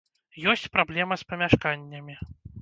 [0.53, 2.19] Ёсць праблема з памяшканнямі.